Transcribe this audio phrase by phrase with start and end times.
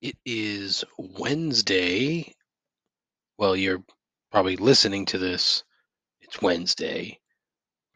[0.00, 2.36] It is Wednesday.
[3.36, 3.82] Well, you're
[4.30, 5.64] probably listening to this.
[6.20, 7.18] It's Wednesday.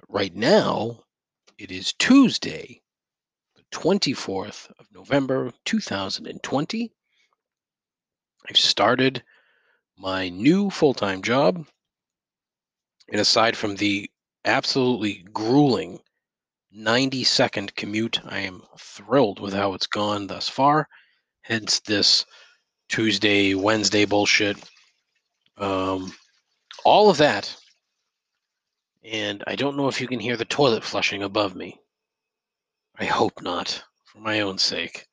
[0.00, 1.04] But right now,
[1.58, 2.82] it is Tuesday,
[3.54, 6.92] the 24th of November, 2020.
[8.48, 9.22] I've started
[9.96, 11.68] my new full time job.
[13.12, 14.10] And aside from the
[14.44, 16.00] absolutely grueling
[16.72, 20.88] 90 second commute, I am thrilled with how it's gone thus far.
[21.42, 22.24] Hence this
[22.88, 24.56] Tuesday, Wednesday bullshit.
[25.56, 26.12] Um,
[26.84, 27.54] all of that.
[29.04, 31.80] And I don't know if you can hear the toilet flushing above me.
[32.98, 35.06] I hope not, for my own sake.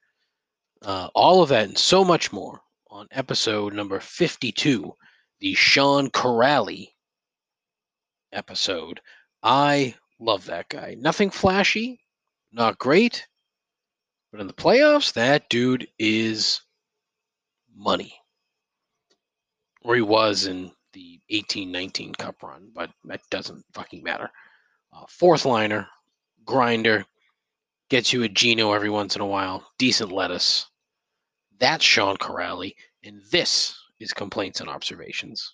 [0.84, 2.62] Uh, all of that and so much more
[2.92, 4.94] on episode number 52,
[5.40, 6.90] the Sean Kuraly
[8.32, 9.02] episode.
[9.42, 10.96] I love that guy.
[11.00, 12.02] Nothing flashy,
[12.52, 13.26] not great,
[14.32, 16.62] but in the playoffs, that dude is
[17.76, 18.16] money.
[19.82, 24.30] Or he was in the 18-19 cup run, but that doesn't fucking matter.
[24.94, 25.88] Uh, fourth liner,
[26.46, 27.06] grinder,
[27.90, 30.68] gets you a Gino every once in a while, decent lettuce.
[31.60, 35.54] That's Sean Kuraly, and this is Complaints and Observations.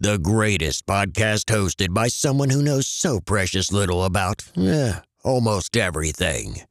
[0.00, 6.62] The greatest podcast hosted by someone who knows so precious little about eh, almost everything.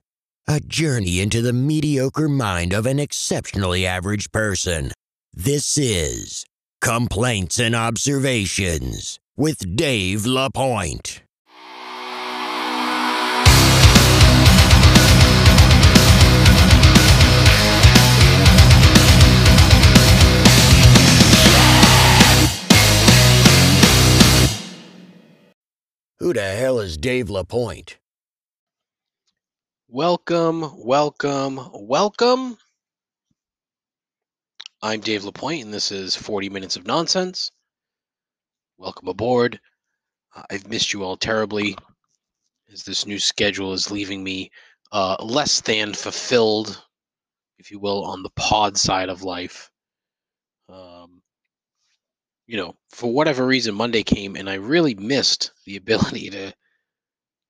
[0.45, 4.91] A journey into the mediocre mind of an exceptionally average person.
[5.31, 6.43] This is
[6.81, 11.21] Complaints and Observations with Dave LaPointe.
[26.19, 27.97] Who the hell is Dave LaPointe?
[29.95, 32.57] Welcome, welcome, welcome.
[34.81, 37.51] I'm Dave LaPointe, and this is 40 Minutes of Nonsense.
[38.79, 39.59] Welcome aboard.
[40.35, 41.77] Uh, I've missed you all terribly,
[42.71, 44.49] as this new schedule is leaving me
[44.91, 46.81] uh, less than fulfilled,
[47.59, 49.69] if you will, on the pod side of life.
[50.69, 51.21] Um,
[52.47, 56.51] you know, for whatever reason, Monday came, and I really missed the ability to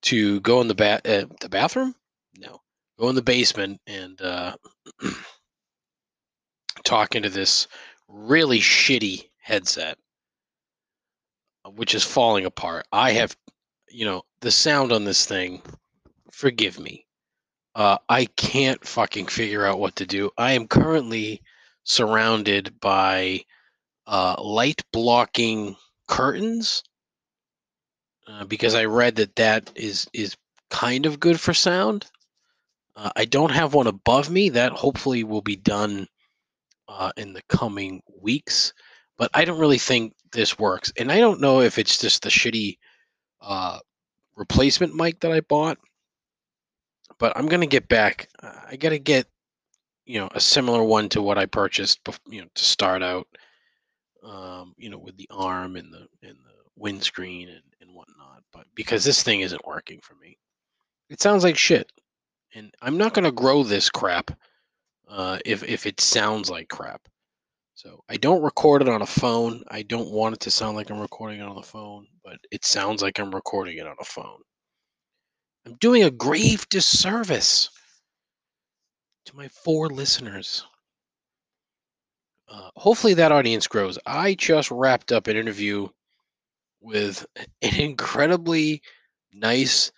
[0.01, 1.95] to go in the ba- uh, the bathroom.
[2.38, 2.61] No,
[2.99, 4.55] go in the basement and uh,
[6.83, 7.67] talk into this
[8.07, 9.97] really shitty headset,
[11.75, 12.88] which is falling apart.
[12.91, 13.35] I have,
[13.89, 15.61] you know, the sound on this thing.
[16.31, 17.05] Forgive me.
[17.75, 20.29] Uh, I can't fucking figure out what to do.
[20.38, 21.41] I am currently
[21.83, 23.41] surrounded by
[24.05, 25.75] uh, light blocking
[26.07, 26.83] curtains
[28.27, 30.35] uh, because I read that that is is
[30.69, 32.05] kind of good for sound.
[32.96, 34.50] Uh, I don't have one above me.
[34.50, 36.08] That hopefully will be done
[36.88, 38.74] uh, in the coming weeks.
[39.18, 42.30] But I don't really think this works, and I don't know if it's just the
[42.30, 42.78] shitty
[43.42, 43.80] uh,
[44.36, 45.78] replacement mic that I bought.
[47.20, 48.28] But I'm gonna get back.
[48.42, 49.28] Uh, I gotta get
[50.06, 53.28] you know a similar one to what I purchased, bef- you know, to start out.
[54.24, 58.44] Um, you know, with the arm and the and the windscreen and, and whatnot.
[58.52, 60.38] But because this thing isn't working for me,
[61.10, 61.92] it sounds like shit
[62.53, 64.31] and I'm not going to grow this crap
[65.09, 67.08] uh, if if it sounds like crap.
[67.75, 69.64] So I don't record it on a phone.
[69.69, 72.63] I don't want it to sound like I'm recording it on the phone, but it
[72.63, 74.42] sounds like I'm recording it on a phone.
[75.66, 77.69] I'm doing a grave disservice
[79.25, 80.66] to my four listeners.
[82.47, 83.97] Uh, hopefully that audience grows.
[84.06, 85.88] I just wrapped up an interview
[86.81, 87.25] with
[87.62, 88.81] an incredibly
[89.34, 89.92] nice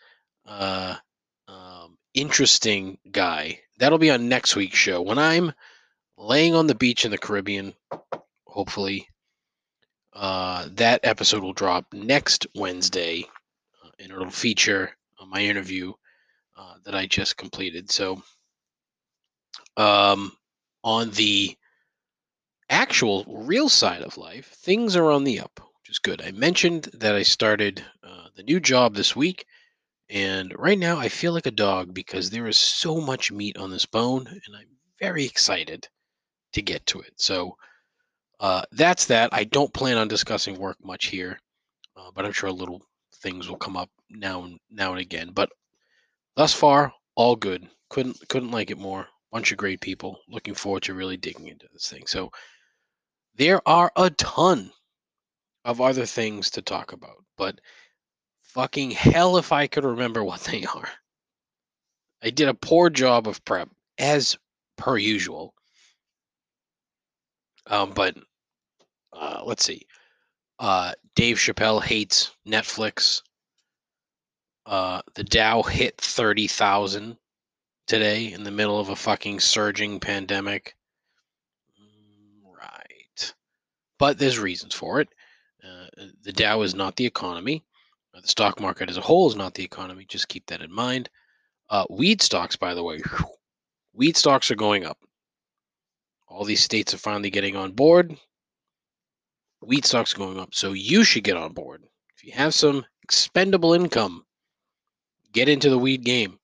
[0.46, 0.96] uh,
[2.16, 3.60] interesting guy.
[3.78, 5.54] That'll be on next week's show when I'm
[6.18, 7.74] laying on the beach in the Caribbean.
[8.46, 9.08] Hopefully,
[10.14, 13.26] uh, that episode will drop next Wednesday,
[13.84, 15.92] uh, and it'll feature uh, my interview
[16.58, 17.92] uh, that I just completed.
[17.92, 18.24] So,
[19.76, 20.32] um,
[20.84, 21.58] on the
[22.70, 26.22] actual real side of life, things are on the up, which is good.
[26.22, 29.46] I mentioned that I started uh, the new job this week.
[30.10, 33.72] And right now, I feel like a dog because there is so much meat on
[33.72, 34.68] this bone, and I'm
[35.00, 35.88] very excited
[36.54, 37.14] to get to it.
[37.18, 37.58] So
[38.40, 39.34] uh, that's that.
[39.34, 41.40] I don't plan on discussing work much here,
[41.98, 42.82] uh, but I'm sure little
[43.16, 45.32] things will come up now and now and again.
[45.34, 45.50] But
[46.36, 47.68] thus far, all good.
[47.90, 49.08] Couldn't couldn't like it more.
[49.32, 50.20] Bunch of great people.
[50.28, 52.08] Looking forward to really digging into this thing.
[52.08, 52.32] So
[53.36, 54.72] there are a ton
[55.66, 57.60] of other things to talk about, but
[58.56, 60.88] fucking hell if I could remember what they are.
[62.24, 64.38] I did a poor job of prep, as
[64.78, 65.54] per usual.
[67.68, 68.16] Um, but
[69.12, 69.86] uh, let's see.
[70.58, 73.22] Uh, Dave Chappelle hates Netflix.
[74.66, 77.18] Uh, the Dow hit 30,000
[77.88, 80.78] today in the middle of a fucking surging pandemic.
[81.78, 83.34] Mm, Right.
[84.00, 85.10] But there's reasons for it.
[85.62, 85.88] Uh,
[86.24, 87.66] the Dow is not the economy.
[88.16, 90.06] Uh, the stock market as a whole is not the economy.
[90.08, 91.10] Just keep that in mind.
[91.70, 93.02] Uh, weed stocks, by the way,
[93.94, 94.98] weed stocks are going up.
[96.28, 98.16] All these states are finally getting on board.
[99.62, 100.54] Weed stocks are going up.
[100.54, 101.84] So you should get on board.
[102.16, 104.26] If you have some expendable income,
[105.34, 106.40] get into the weed game.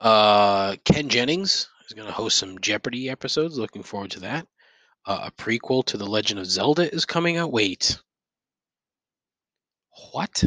[0.00, 3.58] Uh, Ken Jennings is going to host some Jeopardy episodes.
[3.58, 4.46] Looking forward to that.
[5.06, 7.52] Uh, a prequel to The Legend of Zelda is coming out.
[7.52, 8.00] Wait.
[10.12, 10.44] What?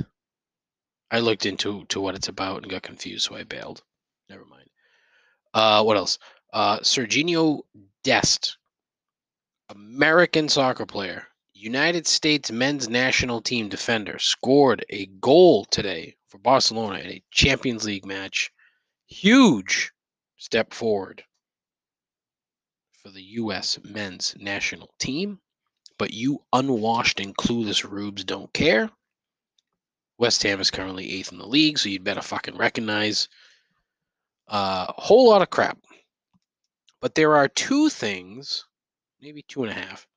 [1.12, 3.84] I looked into to what it's about and got confused, so I bailed.
[4.30, 4.70] Never mind.
[5.54, 6.18] Uh, what else?
[6.52, 7.62] Uh, Sergiño
[8.04, 8.58] Dest,
[9.70, 17.00] American soccer player, United States men's national team defender, scored a goal today for Barcelona
[17.00, 18.52] in a Champions League match.
[19.06, 19.92] Huge
[20.38, 21.24] step forward
[23.04, 23.78] for the U.S.
[23.84, 25.40] men's national team.
[25.98, 28.90] But you unwashed and clueless rubes don't care.
[30.18, 33.30] West Ham is currently eighth in the league, so you'd better fucking recognize
[34.48, 35.78] a uh, whole lot of crap.
[37.02, 38.66] But there are two things,
[39.22, 40.08] maybe two and a half,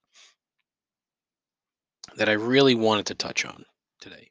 [2.17, 3.65] that I really wanted to touch on
[4.01, 4.31] today.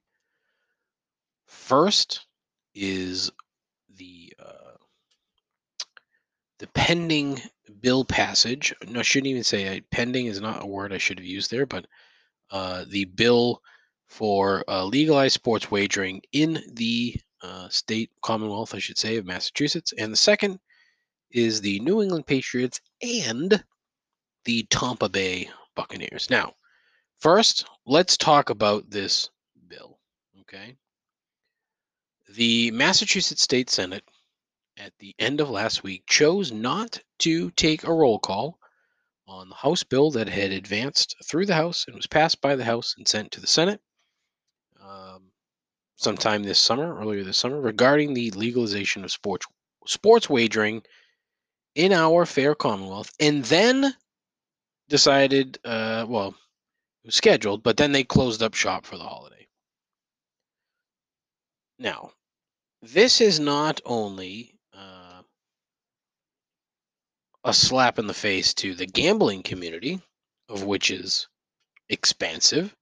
[1.45, 2.25] First
[2.73, 3.31] is
[3.95, 4.77] the uh,
[6.59, 7.41] the pending
[7.81, 8.73] bill passage.
[8.87, 11.51] No, I shouldn't even say uh, pending is not a word I should have used
[11.51, 11.85] there, but
[12.51, 13.61] uh, the bill
[14.07, 19.93] for uh, legalized sports wagering in the uh, state commonwealth, I should say, of Massachusetts.
[19.97, 20.59] And the second
[21.31, 23.63] is the New England Patriots and
[24.45, 26.29] the Tampa Bay Buccaneers.
[26.29, 26.53] Now,
[27.19, 29.29] first, let's talk about this
[29.67, 29.99] bill.
[30.41, 30.77] Okay.
[32.29, 34.03] The Massachusetts State Senate
[34.77, 38.59] at the end of last week chose not to take a roll call
[39.27, 42.63] on the House bill that had advanced through the House and was passed by the
[42.63, 43.81] House and sent to the Senate
[45.95, 49.45] sometime this summer, earlier this summer, regarding the legalization of sports
[49.87, 50.83] sports wagering
[51.75, 53.93] in our fair Commonwealth, and then
[54.89, 56.29] decided, uh, well,
[57.03, 59.47] it was scheduled, but then they closed up shop for the holiday.
[61.77, 62.11] Now,
[62.81, 65.21] this is not only uh,
[67.43, 70.01] a slap in the face to the gambling community,
[70.47, 71.27] of which is
[71.89, 72.75] expansive,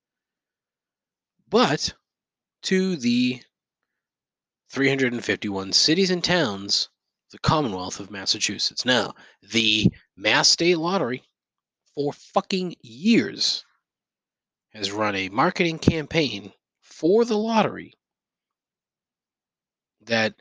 [1.49, 1.93] but
[2.63, 3.41] to the
[4.69, 6.89] 351 cities and towns
[7.31, 8.85] the Commonwealth of Massachusetts.
[8.85, 11.23] Now, the Mass State Lottery,
[11.95, 13.65] for fucking years,
[14.71, 16.51] has run a marketing campaign
[16.81, 17.93] for the lottery
[20.01, 20.33] that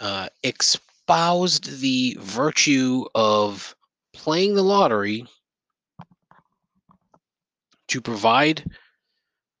[0.00, 3.74] uh, espoused the virtue of
[4.12, 5.26] playing the lottery
[7.88, 8.64] to provide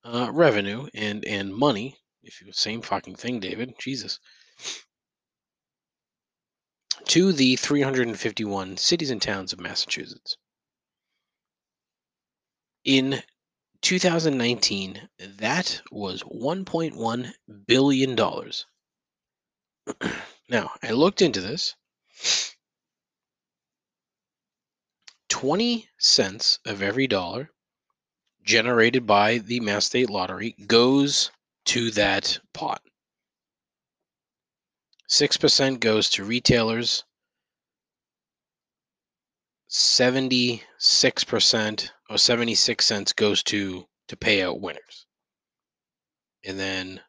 [0.04, 1.96] uh, revenue and and money.
[2.22, 4.18] If you same fucking thing, David, Jesus,
[7.06, 10.36] to the 351 cities and towns of Massachusetts.
[12.84, 13.22] In
[13.82, 17.32] 2019, that was 1.1
[17.66, 18.66] billion dollars.
[20.48, 21.74] now, I looked into this.
[25.28, 27.50] 20 cents of every dollar
[28.44, 31.30] generated by the Mass State Lottery goes
[31.66, 32.82] to that pot.
[35.08, 37.04] 6% goes to retailers.
[39.70, 45.06] 76% or 76 cents goes to to pay out winners.
[46.44, 47.00] And then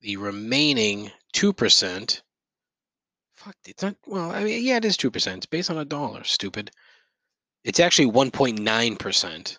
[0.00, 2.22] the remaining 2%
[3.34, 6.24] fuck it's not well I mean yeah it is 2% it's based on a dollar
[6.24, 6.70] stupid
[7.64, 9.58] it's actually 1.9%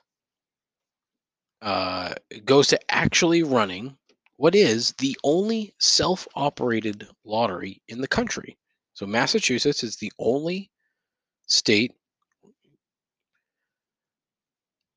[1.62, 2.14] uh,
[2.46, 3.98] goes to actually running
[4.38, 8.58] what is the only self operated lottery in the country.
[8.94, 10.72] So, Massachusetts is the only
[11.48, 11.94] state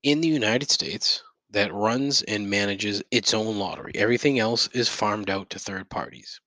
[0.05, 3.93] in the United States that runs and manages its own lottery.
[3.97, 6.41] Everything else is farmed out to third parties.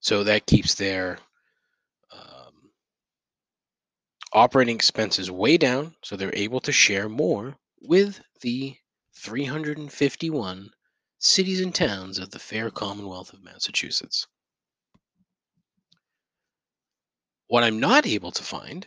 [0.00, 1.18] So, that keeps their
[2.12, 2.70] um,
[4.32, 8.76] operating expenses way down so they're able to share more with the
[9.16, 10.70] 351
[11.18, 14.26] cities and towns of the fair Commonwealth of Massachusetts.
[17.48, 18.86] What I'm not able to find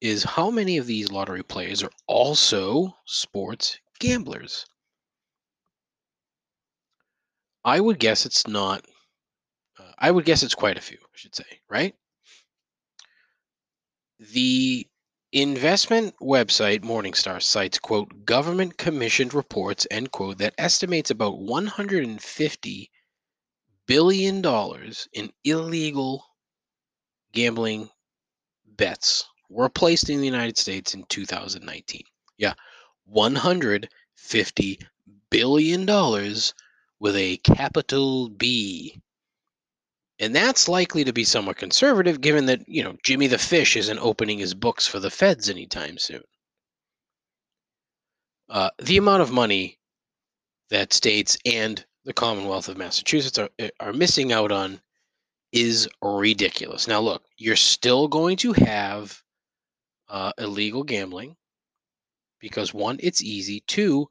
[0.00, 4.66] is how many of these lottery players are also sports gamblers?
[7.64, 8.84] I would guess it's not.
[9.78, 11.94] Uh, I would guess it's quite a few, I should say, right?
[14.20, 14.86] The
[15.32, 22.90] investment website Morningstar cites, quote, government commissioned reports, end quote, that estimates about $150
[23.86, 24.44] billion
[25.14, 26.26] in illegal
[27.32, 27.88] gambling
[28.66, 32.02] bets were placed in the United States in 2019.
[32.36, 32.52] Yeah,
[33.06, 34.80] 150
[35.30, 36.52] billion dollars
[36.98, 39.00] with a capital B.
[40.20, 43.98] And that's likely to be somewhat conservative given that, you know, Jimmy the Fish isn't
[43.98, 46.22] opening his books for the feds anytime soon.
[48.50, 49.78] Uh, the amount of money
[50.68, 54.82] that states and the Commonwealth of Massachusetts are, eh, are missing out on
[55.52, 56.86] is ridiculous.
[56.86, 59.22] Now, look, you're still going to have
[60.08, 61.34] uh, illegal gambling
[62.40, 63.62] because one, it's easy.
[63.66, 64.06] Two,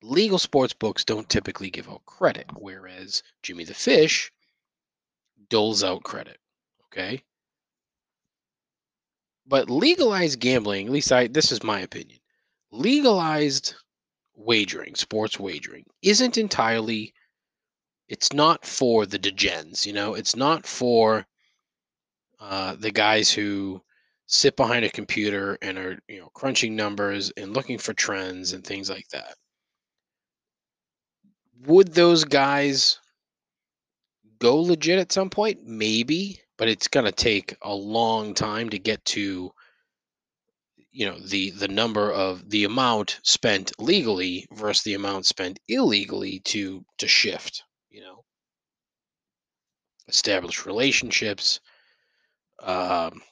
[0.00, 4.30] legal sports books don't typically give out credit, whereas Jimmy the Fish
[5.50, 6.38] doles out credit.
[6.86, 7.22] Okay.
[9.46, 12.20] But legalized gambling, at least I this is my opinion,
[12.70, 13.74] legalized
[14.34, 17.12] wagering, sports wagering, isn't entirely
[18.08, 21.26] it's not for the degens, you know, it's not for
[22.40, 23.82] uh, the guys who
[24.26, 28.64] sit behind a computer and are you know crunching numbers and looking for trends and
[28.64, 29.34] things like that
[31.66, 32.98] would those guys
[34.40, 38.78] go legit at some point maybe but it's going to take a long time to
[38.78, 39.50] get to
[40.92, 46.40] you know the the number of the amount spent legally versus the amount spent illegally
[46.40, 48.24] to to shift you know?
[50.08, 51.60] Establish relationships
[52.62, 53.22] um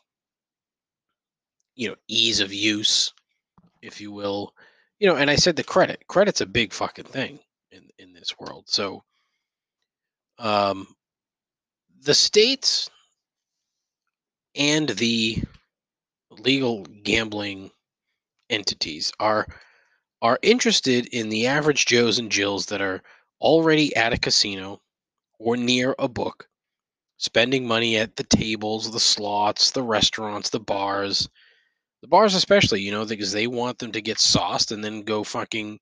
[1.74, 3.12] you know ease of use
[3.82, 4.52] if you will.
[4.98, 7.38] You know and i said the credit credit's a big fucking thing
[7.70, 9.04] in in this world so
[10.38, 10.86] um
[12.02, 12.90] the states
[14.54, 15.42] and the
[16.38, 17.70] legal gambling
[18.50, 19.46] entities are
[20.20, 23.02] are interested in the average joes and jills that are
[23.40, 24.80] already at a casino
[25.38, 26.48] or near a book
[27.18, 31.28] spending money at the tables the slots the restaurants the bars
[32.02, 35.24] the bars especially, you know, because they want them to get sauced and then go
[35.24, 35.78] fucking,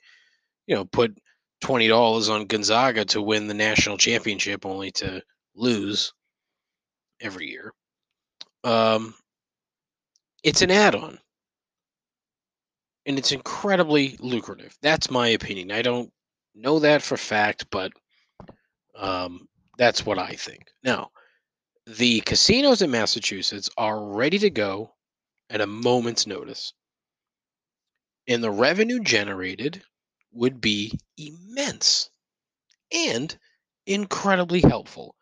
[0.66, 1.16] you know, put
[1.60, 5.22] twenty dollars on Gonzaga to win the national championship, only to
[5.56, 6.12] lose
[7.20, 7.72] every year.
[8.62, 9.14] Um,
[10.42, 11.18] it's an add-on,
[13.06, 14.76] and it's incredibly lucrative.
[14.82, 15.72] That's my opinion.
[15.72, 16.10] I don't
[16.54, 17.92] know that for fact, but
[18.96, 19.48] um,
[19.78, 20.64] that's what I think.
[20.82, 21.10] Now,
[21.86, 24.92] the casinos in Massachusetts are ready to go
[25.50, 26.72] at a moment's notice.
[28.28, 29.82] And the revenue generated
[30.32, 32.10] would be immense
[32.92, 33.36] and
[33.86, 35.14] incredibly helpful.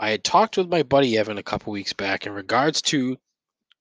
[0.00, 3.16] I had talked with my buddy Evan a couple weeks back in regards to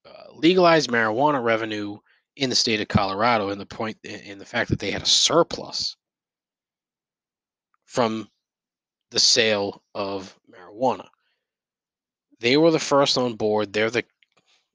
[0.05, 1.97] uh, legalized marijuana revenue
[2.35, 5.07] in the state of Colorado and the point in the fact that they had a
[5.07, 5.95] surplus
[7.85, 8.27] from
[9.11, 11.07] the sale of marijuana.
[12.39, 13.73] They were the first on board.
[13.73, 14.03] They're the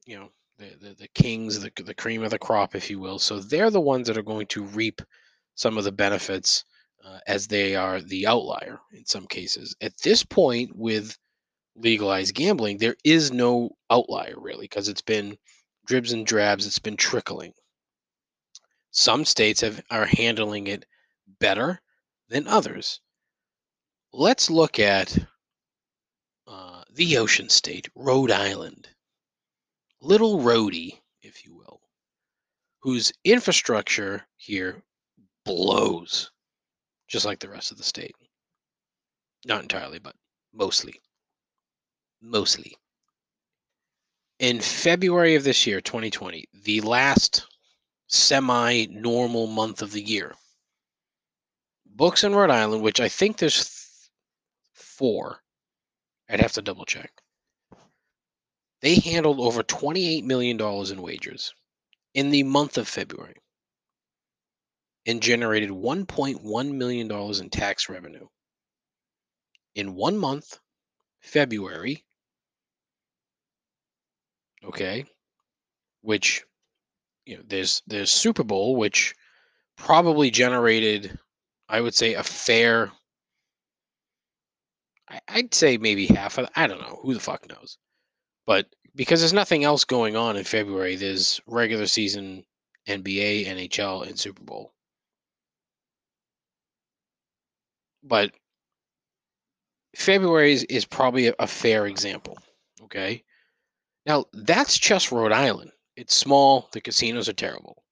[0.05, 3.19] you know the, the, the kings, the, the cream of the crop, if you will.
[3.19, 5.01] So they're the ones that are going to reap
[5.55, 6.63] some of the benefits
[7.05, 9.75] uh, as they are the outlier in some cases.
[9.81, 11.17] At this point, with
[11.75, 15.37] legalized gambling, there is no outlier really because it's been
[15.85, 17.53] dribs and drabs, it's been trickling.
[18.91, 20.85] Some states have are handling it
[21.39, 21.81] better
[22.29, 22.99] than others.
[24.11, 25.17] Let's look at
[26.47, 28.87] uh, the ocean state, Rhode Island
[30.03, 31.81] little Rhody, if you will,
[32.81, 34.83] whose infrastructure here
[35.45, 36.29] blows,
[37.07, 38.15] just like the rest of the state.
[39.45, 40.15] Not entirely, but
[40.53, 40.99] mostly.
[42.23, 42.75] Mostly.
[44.39, 47.45] In February of this year, 2020, the last
[48.07, 50.33] semi normal month of the year,
[51.85, 54.09] books in Rhode Island, which I think there's
[54.73, 55.43] four,
[56.29, 57.11] I'd have to double check
[58.83, 61.53] they handled over $28 million in wagers
[62.13, 63.37] in the month of February
[65.05, 68.27] and generated $1.1 million in tax revenue.
[69.75, 70.59] In one month,
[71.21, 72.03] February,
[74.65, 75.05] okay,
[76.01, 76.43] which
[77.25, 79.15] you know there's there's Super Bowl, which
[79.77, 81.17] probably generated,
[81.69, 82.91] I would say, a fair.
[85.27, 86.49] I'd say maybe half of.
[86.55, 86.99] I don't know.
[87.01, 87.77] Who the fuck knows?
[88.45, 92.43] But because there's nothing else going on in February, there's regular season
[92.87, 94.73] NBA, NHL, and Super Bowl.
[98.03, 98.31] But
[99.95, 102.37] February is, is probably a, a fair example.
[102.83, 103.23] Okay.
[104.05, 105.71] Now, that's just Rhode Island.
[105.95, 107.83] It's small, the casinos are terrible.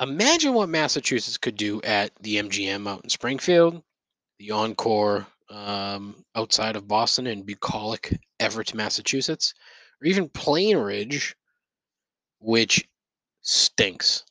[0.00, 3.82] Imagine what Massachusetts could do at the MGM out in Springfield,
[4.38, 9.54] the Encore um, outside of Boston and bucolic Everett, Massachusetts,
[10.00, 11.34] or even Plainridge,
[12.40, 12.88] which
[13.42, 14.24] stinks.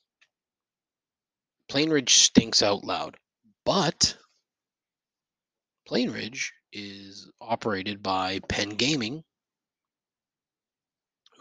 [1.69, 3.15] Plainridge stinks out loud.
[3.65, 4.17] But
[5.87, 9.23] Plainridge is operated by Penn Gaming,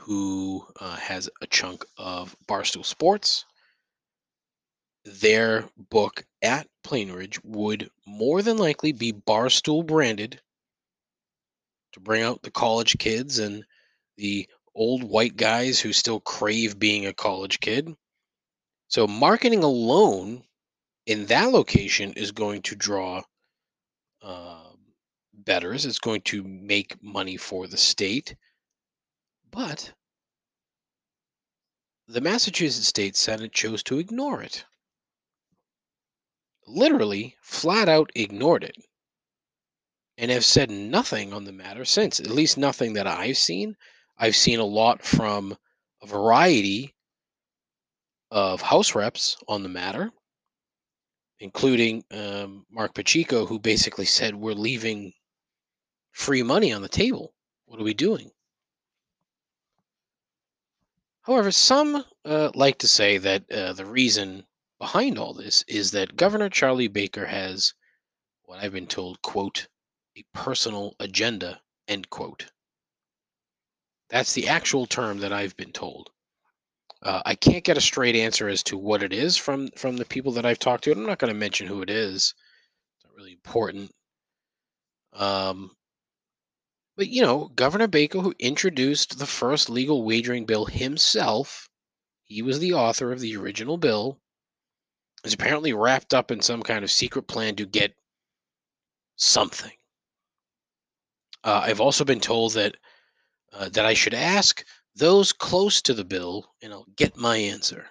[0.03, 3.45] who uh, has a chunk of Barstool Sports.
[5.05, 10.41] Their book at Plainridge would more than likely be Barstool branded
[11.93, 13.65] to bring out the college kids and
[14.17, 17.95] the old white guys who still crave being a college kid.
[18.89, 20.43] So, marketing alone
[21.07, 23.23] in that location is going to draw
[24.21, 24.71] uh,
[25.33, 25.87] betters.
[25.87, 28.35] It's going to make money for the state.
[29.53, 29.93] But
[32.07, 34.65] the Massachusetts State Senate chose to ignore it.
[36.67, 38.77] Literally, flat out ignored it.
[40.17, 43.77] And have said nothing on the matter since, at least nothing that I've seen.
[44.17, 45.59] I've seen a lot from
[46.01, 46.95] a variety
[48.31, 50.13] of House reps on the matter,
[51.41, 55.13] including um, Marc Pacheco, who basically said, We're leaving
[56.13, 57.35] free money on the table.
[57.67, 58.31] What are we doing?
[61.23, 64.45] However, some uh, like to say that uh, the reason
[64.79, 67.75] behind all this is that Governor Charlie Baker has
[68.43, 69.69] what I've been told, quote,
[70.17, 72.47] a personal agenda, end quote.
[74.11, 76.11] That's the actual term that I've been told.
[77.03, 80.05] Uh, I can't get a straight answer as to what it is from from the
[80.05, 80.93] people that I've talked to.
[80.93, 82.35] I'm not going to mention who it is.
[82.97, 83.91] It's not really important.
[85.13, 85.71] Um,
[87.03, 91.69] but you know, Governor Baker, who introduced the first legal wagering bill himself,
[92.23, 94.21] he was the author of the original bill,
[95.25, 97.97] is apparently wrapped up in some kind of secret plan to get
[99.17, 99.73] something.
[101.43, 102.77] Uh, I've also been told that
[103.53, 107.89] uh, that I should ask those close to the bill, and I'll get my answer.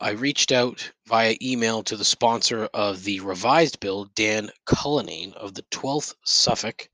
[0.00, 5.52] I reached out via email to the sponsor of the revised bill, Dan Cullinane of
[5.52, 6.88] the 12th Suffolk,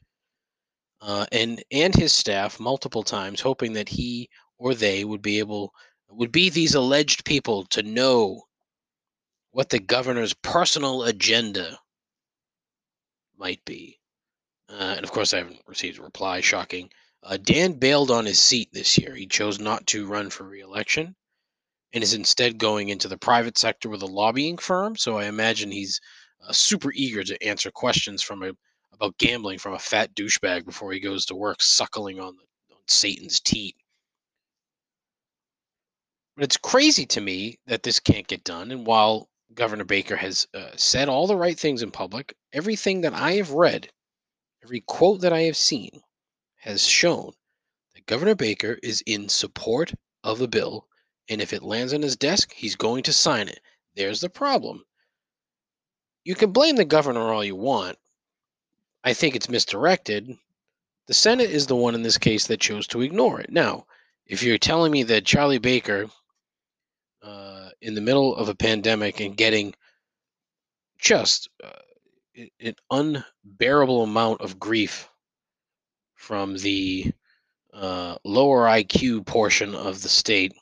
[1.01, 5.73] uh, and and his staff multiple times, hoping that he or they would be able
[6.09, 8.43] would be these alleged people to know
[9.53, 11.79] what the governor's personal agenda
[13.37, 14.01] might be.
[14.69, 16.41] Uh, and of course, I haven't received a reply.
[16.41, 16.91] Shocking.
[17.23, 19.15] Uh, Dan bailed on his seat this year.
[19.15, 21.15] He chose not to run for reelection
[21.93, 24.97] and is instead going into the private sector with a lobbying firm.
[24.97, 26.01] So I imagine he's
[26.47, 28.53] uh, super eager to answer questions from a
[28.93, 32.81] about gambling from a fat douchebag before he goes to work suckling on, the, on
[32.89, 33.77] Satan's teat.
[36.35, 38.73] But it's crazy to me that this can't get done.
[38.73, 43.15] And while Governor Baker has uh, said all the right things in public, everything that
[43.15, 43.89] I have read
[44.65, 46.03] Every quote that I have seen
[46.57, 47.33] has shown
[47.95, 50.89] that Governor Baker is in support of the bill,
[51.29, 53.61] and if it lands on his desk, he's going to sign it.
[53.95, 54.85] There's the problem.
[56.25, 57.99] You can blame the governor all you want.
[59.05, 60.37] I think it's misdirected.
[61.07, 63.51] The Senate is the one in this case that chose to ignore it.
[63.51, 63.87] Now,
[64.27, 66.07] if you're telling me that Charlie Baker,
[67.23, 69.75] uh, in the middle of a pandemic and getting
[70.99, 71.71] just uh,
[72.61, 75.09] an unbearable amount of grief
[76.15, 77.13] from the
[77.73, 80.55] uh, lower IQ portion of the state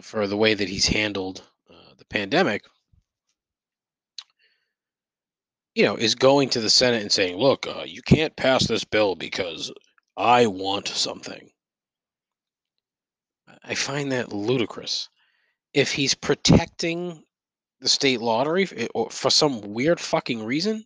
[0.00, 2.64] for the way that he's handled uh, the pandemic.
[5.74, 8.84] You know, is going to the Senate and saying, "Look, uh, you can't pass this
[8.84, 9.72] bill because
[10.16, 11.50] I want something."
[13.62, 15.08] I find that ludicrous.
[15.74, 17.22] If he's protecting
[17.80, 20.84] the state lottery for some weird fucking reason,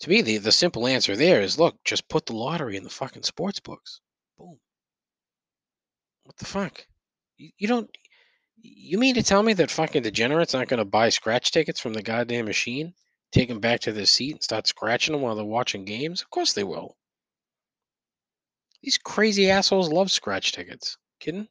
[0.00, 2.90] to me, the, the simple answer there is look, just put the lottery in the
[2.90, 4.00] fucking sports books.
[4.36, 4.58] Boom.
[6.24, 6.86] What the fuck?
[7.36, 7.90] You, you don't.
[8.62, 11.92] You mean to tell me that fucking degenerates aren't going to buy scratch tickets from
[11.92, 12.94] the goddamn machine,
[13.32, 16.22] take them back to their seat, and start scratching them while they're watching games?
[16.22, 16.96] Of course they will.
[18.82, 20.96] These crazy assholes love scratch tickets.
[21.20, 21.48] Kidding?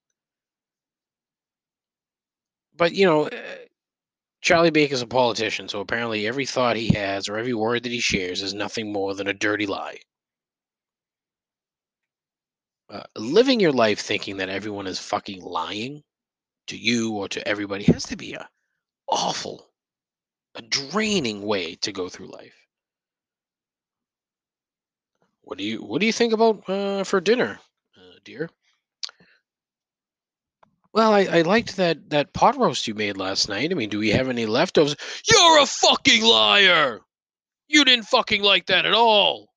[2.76, 3.66] But, you know, eh,
[4.42, 8.00] Charlie Baker's a politician, so apparently every thought he has or every word that he
[8.00, 10.00] shares is nothing more than a dirty lie.
[12.92, 16.04] uh, living your life thinking that everyone is fucking lying
[16.72, 18.50] to you or to everybody has to be a
[19.10, 19.70] awful,
[20.56, 22.56] a draining way to go through life.
[25.42, 27.60] What do you What do you think about uh, for dinner,
[27.98, 28.50] uh, dear?
[30.94, 33.72] Well, I, I liked that that pot roast you made last night.
[33.72, 34.96] I mean, do we have any leftovers?
[35.30, 37.02] You're a fucking liar.
[37.68, 39.50] You didn't fucking like that at all.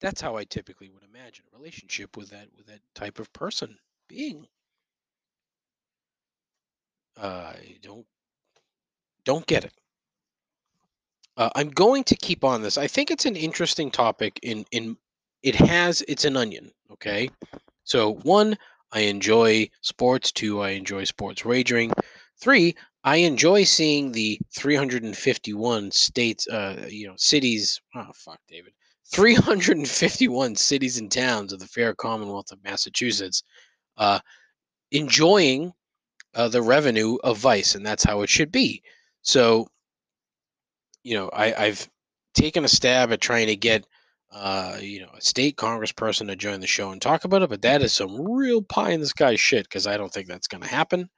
[0.00, 3.78] That's how I typically would imagine a relationship with that with that type of person
[4.10, 4.46] being.
[7.16, 8.06] Uh, I don't
[9.24, 9.72] don't get it.
[11.36, 12.76] Uh, I'm going to keep on this.
[12.76, 14.38] I think it's an interesting topic.
[14.42, 14.96] In in
[15.42, 16.70] it has it's an onion.
[16.92, 17.30] Okay,
[17.84, 18.58] so one,
[18.92, 20.32] I enjoy sports.
[20.32, 21.92] Two, I enjoy sports wagering.
[22.40, 27.80] Three, I enjoy seeing the 351 states, uh, you know, cities.
[27.94, 28.72] Oh fuck, David.
[29.12, 33.42] 351 cities and towns of the fair Commonwealth of Massachusetts
[34.00, 34.18] uh,
[34.90, 35.72] enjoying
[36.34, 38.82] uh, the revenue of Vice, and that's how it should be.
[39.22, 39.68] So,
[41.04, 41.88] you know, I, I've
[42.34, 43.84] taken a stab at trying to get,
[44.32, 47.62] uh, you know, a state congressperson to join the show and talk about it, but
[47.62, 50.62] that is some real pie in the sky shit because I don't think that's going
[50.62, 51.08] to happen.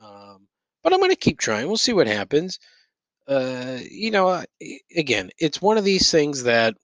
[0.00, 0.46] Um,
[0.82, 1.66] but I'm going to keep trying.
[1.66, 2.58] We'll see what happens.
[3.26, 4.44] Uh, you know,
[4.96, 6.76] again, it's one of these things that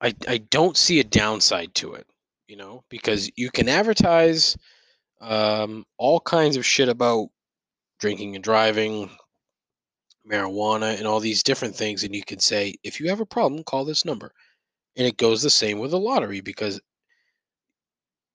[0.00, 2.06] I I don't see a downside to it,
[2.52, 4.58] you know, because you can advertise
[5.22, 7.28] um, all kinds of shit about
[7.98, 9.08] drinking and driving,
[10.30, 13.64] marijuana, and all these different things, and you can say if you have a problem,
[13.64, 14.34] call this number,
[14.96, 16.78] and it goes the same with the lottery because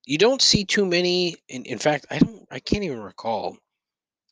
[0.08, 1.36] you don't see too many.
[1.47, 2.47] In, in fact, I don't.
[2.49, 3.56] I can't even recall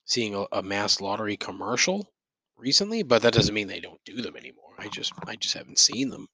[0.06, 2.12] seeing a, a mass lottery commercial
[2.58, 4.74] recently, but that doesn't mean they don't do them anymore.
[4.80, 6.28] I just I just haven't seen them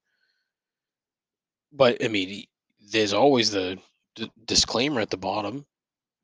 [1.72, 2.46] but I mean,
[2.82, 3.80] there's always the
[4.16, 5.66] d- disclaimer at the bottom.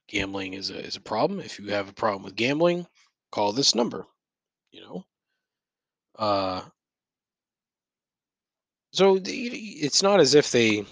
[0.08, 1.40] Gambling is a is a problem.
[1.40, 2.88] If you have a problem with gambling,
[3.32, 4.06] call this number.
[4.72, 5.06] You know.
[6.18, 6.62] Uh.
[8.92, 10.86] So it's not as if they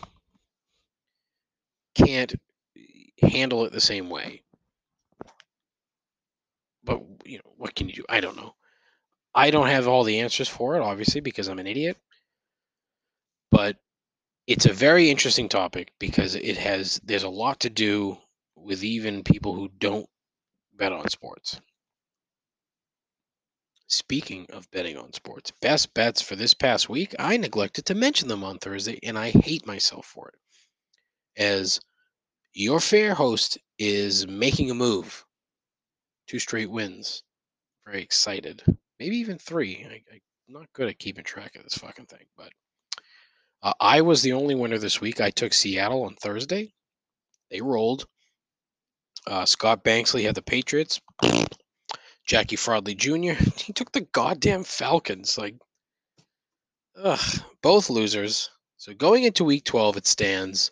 [1.96, 2.36] can't
[3.22, 4.44] handle it the same way.
[6.84, 8.06] But you know, what can you do?
[8.10, 8.54] I don't know.
[9.34, 11.98] I don't have all the answers for it, obviously, because I'm an idiot.
[13.52, 13.78] But
[14.48, 18.18] it's a very interesting topic because it has there's a lot to do
[18.56, 20.08] with even people who don't
[20.74, 21.60] bet on sports.
[23.88, 28.28] Speaking of betting on sports, best bets for this past week, I neglected to mention
[28.28, 31.42] them on Thursday and I hate myself for it.
[31.42, 31.80] As
[32.54, 35.26] your fair host is making a move.
[36.28, 37.22] Two straight wins.
[37.86, 38.64] Very excited.
[39.00, 39.86] Maybe even three.
[39.86, 42.52] I, I'm not good at keeping track of this fucking thing, but
[43.64, 45.22] uh, I was the only winner this week.
[45.22, 46.74] I took Seattle on Thursday.
[47.50, 48.08] They rolled.
[49.28, 51.02] Uh, Scott Banksley had the Patriots.
[52.26, 53.42] Jackie Fraudley Jr.
[53.58, 55.38] He took the goddamn Falcons.
[55.38, 55.56] Like,
[57.02, 58.50] ugh, both losers.
[58.78, 60.72] So going into Week 12, it stands.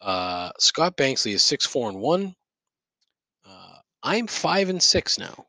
[0.00, 2.34] Uh, Scott Banksley is six four and one.
[3.46, 5.46] Uh, I'm five and six now.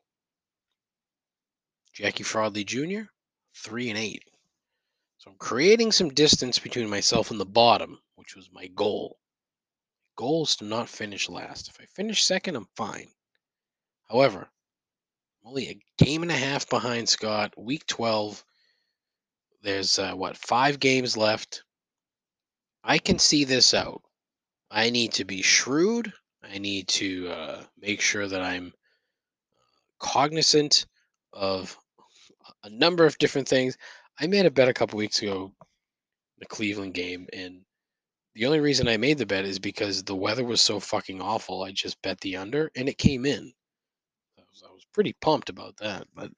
[1.92, 3.08] Jackie Fraudley Jr.
[3.54, 4.22] three and eight.
[5.18, 9.18] So I'm creating some distance between myself and the bottom, which was my goal.
[10.16, 11.68] Goal is to not finish last.
[11.68, 13.08] If I finish second, I'm fine.
[14.08, 14.48] However,
[15.42, 17.54] I'm only a game and a half behind Scott.
[17.56, 18.44] Week 12.
[19.62, 21.64] There's uh, what five games left.
[22.84, 24.02] I can see this out.
[24.70, 26.12] I need to be shrewd.
[26.42, 28.72] I need to uh, make sure that I'm
[29.98, 30.86] cognizant
[31.32, 31.76] of
[32.62, 33.76] a number of different things.
[34.18, 35.52] I made a bet a couple weeks ago,
[36.38, 37.60] the Cleveland game, and
[38.34, 41.62] the only reason I made the bet is because the weather was so fucking awful.
[41.62, 43.52] I just bet the under, and it came in.
[44.38, 46.06] I was, I was pretty pumped about that.
[46.14, 46.30] But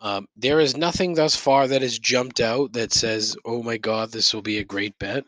[0.00, 4.10] um, there is nothing thus far that has jumped out that says, "Oh my God,
[4.10, 5.24] this will be a great bet."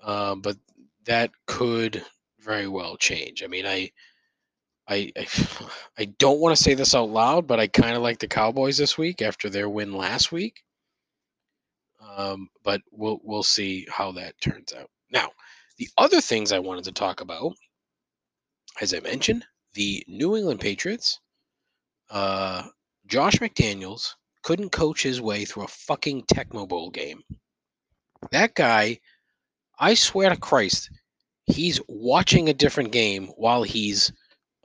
[0.00, 0.56] Uh, but
[1.04, 2.04] that could
[2.40, 3.42] very well change.
[3.42, 3.90] I mean, I,
[4.88, 5.12] I,
[5.98, 8.76] I, don't want to say this out loud, but I kind of like the Cowboys
[8.76, 10.62] this week after their win last week.
[12.16, 14.88] Um, but we'll we'll see how that turns out.
[15.10, 15.30] Now,
[15.78, 17.52] the other things I wanted to talk about,
[18.80, 19.44] as I mentioned,
[19.74, 21.20] the New England Patriots.
[22.08, 22.62] Uh,
[23.06, 27.22] Josh McDaniels couldn't coach his way through a fucking Tecmo Bowl game.
[28.30, 29.00] That guy,
[29.78, 30.90] I swear to Christ,
[31.46, 34.12] he's watching a different game while he's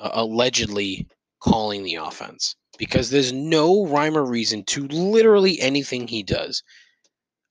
[0.02, 1.08] uh, allegedly
[1.40, 6.64] calling the offense because there's no rhyme or reason to literally anything he does.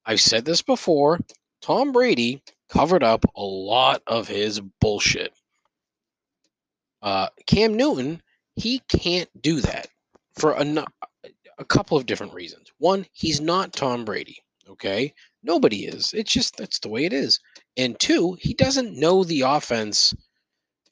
[0.04, 1.20] I've said this before.
[1.62, 5.32] Tom Brady covered up a lot of his bullshit.
[7.02, 8.20] Uh, Cam Newton,
[8.56, 9.88] he can't do that
[10.38, 10.84] for a,
[11.58, 12.72] a couple of different reasons.
[12.78, 14.42] One, he's not Tom Brady.
[14.68, 16.12] Okay, nobody is.
[16.14, 17.40] It's just that's the way it is.
[17.76, 20.14] And two, he doesn't know the offense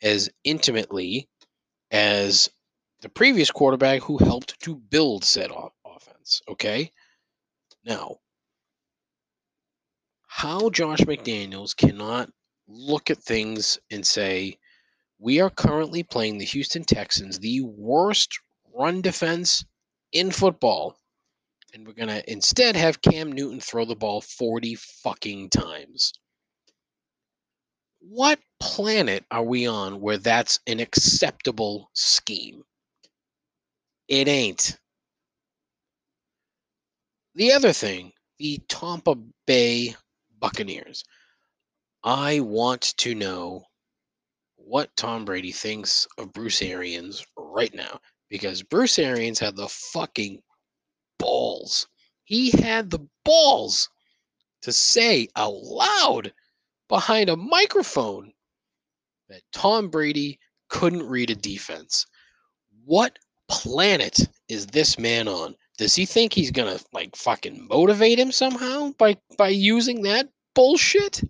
[0.02, 1.28] as intimately
[1.90, 2.48] as
[3.00, 6.42] the previous quarterback who helped to build said o- offense.
[6.48, 6.92] Okay,
[7.84, 8.18] now
[10.28, 12.30] how Josh McDaniels cannot
[12.68, 14.56] look at things and say,
[15.18, 18.38] we are currently playing the Houston Texans, the worst
[18.72, 19.64] run defense
[20.12, 20.96] in football.
[21.74, 26.12] And we're going to instead have Cam Newton throw the ball 40 fucking times.
[28.10, 32.64] What planet are we on where that's an acceptable scheme?
[34.08, 34.78] It ain't.
[37.34, 39.14] The other thing, the Tampa
[39.46, 39.94] Bay
[40.38, 41.04] Buccaneers.
[42.02, 43.66] I want to know
[44.56, 50.42] what Tom Brady thinks of Bruce Arians right now because Bruce Arians had the fucking
[51.18, 51.86] balls.
[52.24, 53.90] He had the balls
[54.62, 56.32] to say out loud
[56.88, 58.32] behind a microphone
[59.28, 62.06] that Tom Brady couldn't read a defense.
[62.84, 65.54] What planet is this man on?
[65.76, 71.22] Does he think he's gonna like fucking motivate him somehow by by using that bullshit?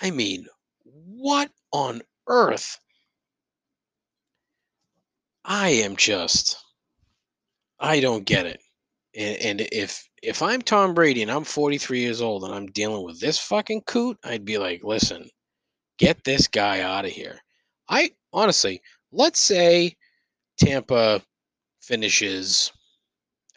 [0.00, 0.46] I mean,
[0.84, 2.78] what on earth?
[5.44, 6.62] I am just
[7.80, 8.60] I don't get it.
[9.14, 13.04] And, and if if I'm Tom Brady and I'm 43 years old and I'm dealing
[13.04, 15.28] with this fucking coot, I'd be like, listen,
[15.98, 17.40] get this guy out of here.
[17.88, 18.80] I honestly,
[19.10, 19.96] let's say
[20.56, 21.20] Tampa
[21.80, 22.72] finishes,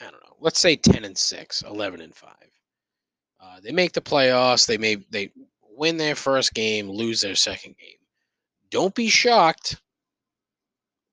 [0.01, 2.31] I don't know, let's say 10 and 6, 11 and 5.
[3.39, 4.65] Uh, they make the playoffs.
[4.65, 5.31] They may they
[5.69, 7.97] win their first game, lose their second game.
[8.71, 9.79] Don't be shocked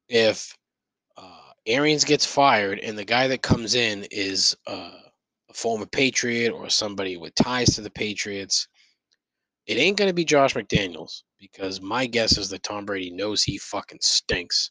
[0.08, 0.56] if
[1.18, 4.92] uh, Arians gets fired and the guy that comes in is uh,
[5.52, 8.68] a former Patriot or somebody with ties to the Patriots.
[9.66, 13.42] It ain't going to be Josh McDaniels because my guess is that Tom Brady knows
[13.42, 14.70] he fucking stinks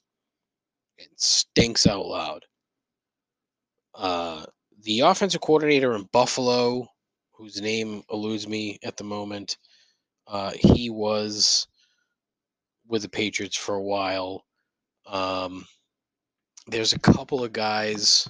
[1.00, 2.46] and stinks out loud.
[3.96, 4.46] Uh,
[4.84, 6.88] the offensive coordinator in Buffalo,
[7.34, 9.58] whose name eludes me at the moment,
[10.28, 11.68] uh, he was
[12.88, 14.44] with the Patriots for a while.
[15.06, 15.66] Um,
[16.68, 18.28] there's a couple of guys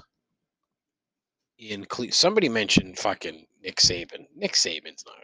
[1.62, 4.26] in Cle- somebody mentioned fucking Nick Saban.
[4.36, 5.16] Nick Saban's not.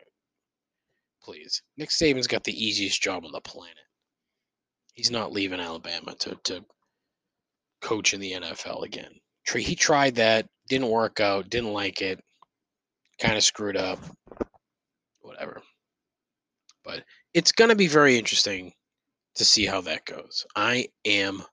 [1.23, 3.75] Please, Nick Saban's got the easiest job on the planet.
[4.93, 6.63] He's not leaving Alabama to to
[7.81, 9.11] coach in the NFL again.
[9.53, 12.19] He tried that, didn't work out, didn't like it,
[13.19, 13.99] kind of screwed up.
[15.21, 15.61] Whatever.
[16.83, 18.73] But it's going to be very interesting
[19.35, 20.45] to see how that goes.
[20.55, 21.43] I am.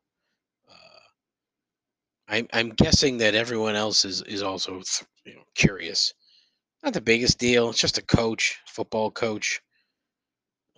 [2.28, 4.82] Uh, I'm, I'm guessing that everyone else is is also
[5.24, 6.12] you know, curious.
[6.82, 7.70] Not the biggest deal.
[7.70, 9.60] It's just a coach, football coach.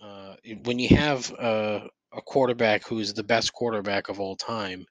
[0.01, 4.85] Uh, when you have a, a quarterback who's the best quarterback of all time,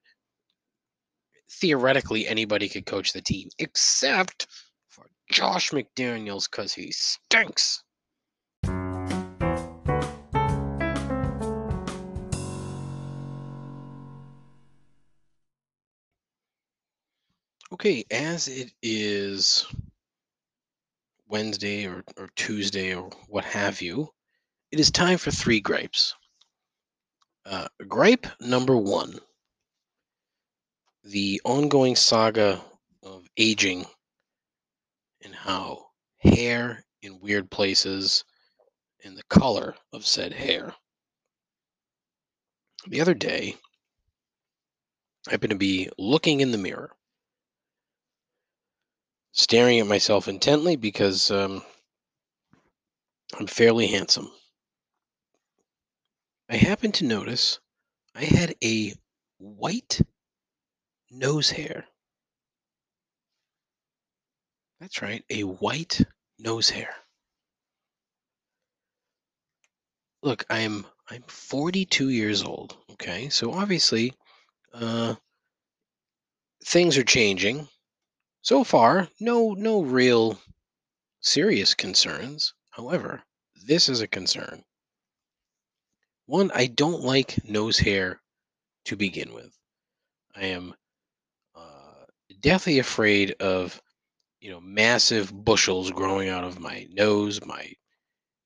[1.50, 4.46] theoretically anybody could coach the team, except
[4.88, 7.82] for Josh McDaniels because he stinks.
[17.72, 19.66] Okay, as it is
[21.28, 24.08] Wednesday or, or Tuesday or what have you,
[24.70, 26.14] it is time for three gripes.
[27.44, 29.18] Uh, gripe number one
[31.04, 32.60] the ongoing saga
[33.02, 33.86] of aging
[35.24, 35.86] and how
[36.18, 38.24] hair in weird places
[39.04, 40.74] and the color of said hair.
[42.88, 43.54] The other day,
[45.28, 46.95] I happened to be looking in the mirror,
[49.36, 51.62] staring at myself intently because um,
[53.38, 54.32] I'm fairly handsome.
[56.48, 57.60] I happened to notice
[58.14, 58.94] I had a
[59.36, 60.00] white
[61.10, 61.84] nose hair.
[64.80, 66.00] That's right, a white
[66.38, 66.94] nose hair.
[70.22, 72.76] Look, I'm I'm 42 years old.
[72.92, 74.14] Okay, so obviously,
[74.72, 75.14] uh,
[76.64, 77.68] things are changing.
[78.46, 80.40] So far, no no real
[81.20, 82.54] serious concerns.
[82.70, 83.24] However,
[83.56, 84.64] this is a concern.
[86.26, 88.22] One, I don't like nose hair
[88.84, 89.52] to begin with.
[90.36, 90.76] I am
[91.56, 92.04] uh,
[92.38, 93.82] deathly afraid of
[94.38, 97.72] you know, massive bushels growing out of my nose, my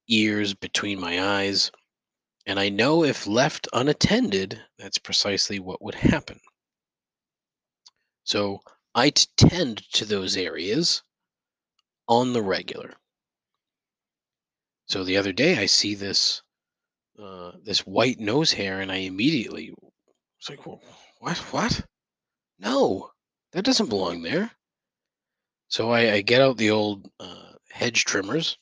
[0.08, 1.70] ears, between my eyes.
[2.46, 6.40] And I know if left unattended, that's precisely what would happen.
[8.24, 8.62] So
[8.94, 11.02] I tend to those areas
[12.08, 12.94] on the regular.
[14.86, 16.42] So the other day I see this
[17.18, 20.80] uh, this white nose hair, and I immediately was like, "Wha-
[21.18, 21.38] "What?
[21.52, 21.86] What?
[22.58, 23.12] No,
[23.52, 24.50] that doesn't belong there."
[25.68, 28.58] So I, I get out the old uh, hedge trimmers,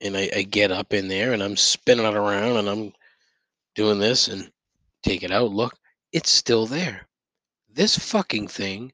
[0.00, 2.92] and I, I get up in there, and I'm spinning it around, and I'm
[3.74, 4.52] doing this, and
[5.02, 5.50] take it out.
[5.50, 5.76] Look,
[6.12, 7.08] it's still there.
[7.68, 8.92] This fucking thing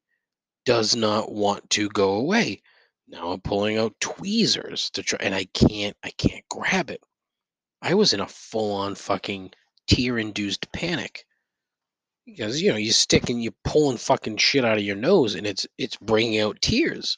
[0.68, 2.60] does not want to go away.
[3.08, 5.96] Now I'm pulling out tweezers to try, and I can't.
[6.04, 7.02] I can't grab it.
[7.80, 9.52] I was in a full-on fucking
[9.86, 11.24] tear-induced panic
[12.26, 15.46] because you know you stick and you're pulling fucking shit out of your nose, and
[15.46, 17.16] it's it's bringing out tears.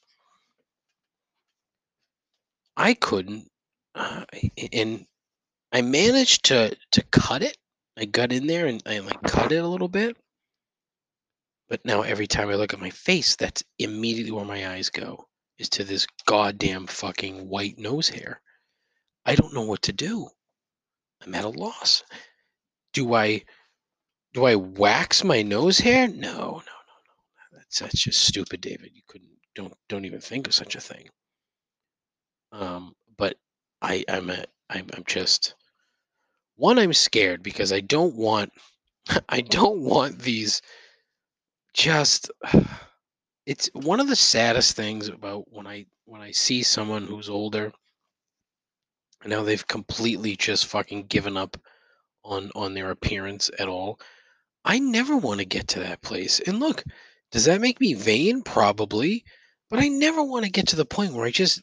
[2.76, 3.48] I couldn't,
[3.96, 4.26] uh,
[4.72, 5.06] and
[5.72, 7.56] I managed to to cut it.
[7.98, 10.16] I got in there and I like cut it a little bit.
[11.70, 15.28] But now every time I look at my face, that's immediately where my eyes go
[15.56, 18.42] is to this goddamn fucking white nose hair.
[19.24, 20.28] I don't know what to do.
[21.22, 22.02] I'm at a loss.
[22.92, 23.44] Do I
[24.32, 26.08] do I wax my nose hair?
[26.08, 26.58] No, no, no, no.
[27.52, 28.90] That's that's just stupid, David.
[28.92, 31.08] You couldn't don't don't even think of such a thing.
[32.50, 33.36] Um, but
[33.80, 35.54] I I'm a I'm I'm just
[36.56, 36.80] one.
[36.80, 38.50] I'm scared because I don't want
[39.28, 40.62] I don't want these
[41.74, 42.30] just
[43.46, 47.72] it's one of the saddest things about when I when I see someone who's older
[49.22, 51.56] and now they've completely just fucking given up
[52.24, 54.00] on on their appearance at all.
[54.64, 56.40] I never want to get to that place.
[56.40, 56.84] And look,
[57.32, 58.42] does that make me vain?
[58.42, 59.24] Probably,
[59.70, 61.62] but I never want to get to the point where I just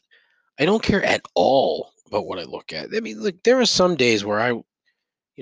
[0.58, 2.88] I don't care at all about what I look at.
[2.94, 4.64] I mean, look, there are some days where I, you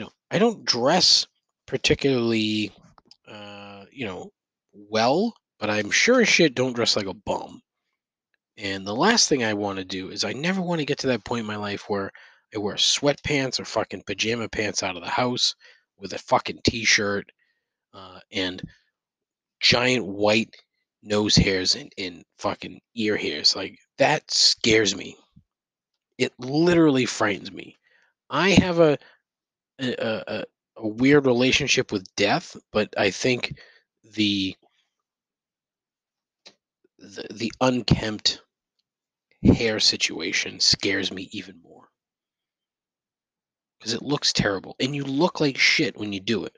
[0.03, 1.27] know, I don't dress
[1.67, 2.73] particularly,
[3.27, 4.31] uh, you know,
[4.91, 7.61] well, but I'm sure as shit don't dress like a bum.
[8.59, 11.07] And the last thing I want to do is I never want to get to
[11.09, 12.11] that point in my life where
[12.55, 15.55] I wear sweatpants or fucking pajama pants out of the house
[15.99, 17.31] with a fucking t-shirt
[17.93, 18.63] uh, and
[19.61, 20.55] giant white
[21.03, 23.55] nose hairs and, and fucking ear hairs.
[23.55, 25.17] Like that scares me.
[26.19, 27.77] It literally frightens me.
[28.31, 28.99] I have a
[29.79, 30.45] a, a, a
[30.79, 33.59] a weird relationship with death, but I think
[34.15, 34.55] the
[36.99, 38.41] the, the unkempt
[39.43, 41.89] hair situation scares me even more.
[43.79, 46.57] Because it looks terrible and you look like shit when you do it.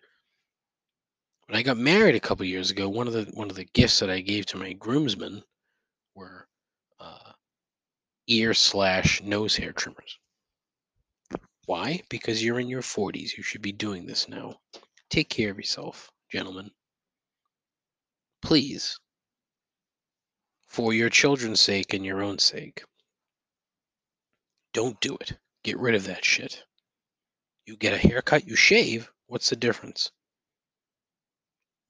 [1.47, 4.01] When i got married a couple years ago one of the one of the gifts
[4.01, 5.43] that i gave to my groomsmen
[6.15, 6.47] were
[7.01, 7.33] uh,
[8.27, 10.19] ear slash nose hair trimmers.
[11.65, 12.03] Why?
[12.11, 14.61] Because you're in your 40s you should be doing this now.
[15.11, 16.71] Take care of yourself gentlemen.
[18.43, 18.99] Please
[20.69, 22.85] for your children's sake and your own sake.
[24.73, 25.33] Don't do it.
[25.65, 26.63] Get rid of that shit.
[27.67, 30.11] You get a haircut you shave what's the difference?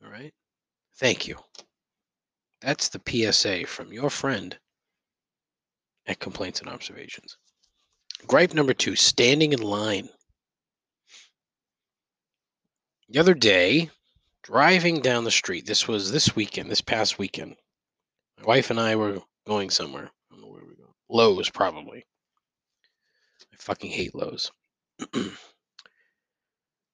[0.02, 0.32] All right
[0.98, 1.36] thank you.
[2.60, 3.00] That's the
[3.32, 4.58] PSA from your friend
[6.06, 7.36] at Complaints and Observations.
[8.26, 10.08] Gripe number two standing in line.
[13.08, 13.90] The other day,
[14.42, 17.56] driving down the street, this was this weekend, this past weekend,
[18.38, 20.04] my wife and I were going somewhere.
[20.04, 20.74] I don't know where we.
[21.10, 22.04] Lowe's, probably.
[23.52, 24.50] I fucking hate Lowe's.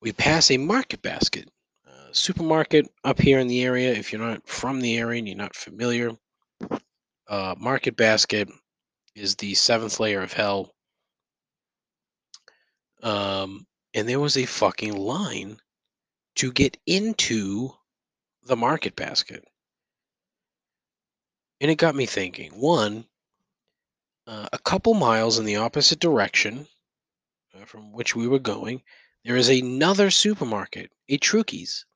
[0.01, 1.49] we pass a market basket,
[1.87, 3.93] uh, supermarket up here in the area.
[3.93, 6.13] If you're not from the area and you're not familiar,
[7.29, 8.49] uh, market basket
[9.15, 10.73] is the seventh layer of hell.
[13.03, 15.59] Um, and there was a fucking line
[16.37, 17.71] to get into
[18.45, 19.45] the market basket.
[21.65, 22.53] And it got me thinking.
[22.61, 23.07] One,
[24.27, 26.67] uh, a couple miles in the opposite direction
[27.55, 28.83] uh, from which we were going,
[29.25, 31.87] there is another supermarket, a Trukey's,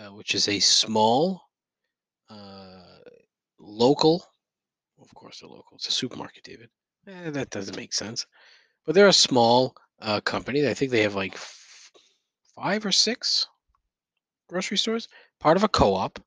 [0.00, 1.42] uh, which is a small,
[2.28, 2.98] uh,
[3.60, 4.26] local.
[5.00, 5.76] Of course, they're local.
[5.76, 6.70] It's a supermarket, David.
[7.06, 8.26] Eh, that doesn't make sense.
[8.84, 10.68] But they're a small uh, company.
[10.68, 11.92] I think they have like f-
[12.56, 13.46] five or six
[14.48, 15.06] grocery stores,
[15.38, 16.18] part of a co-op.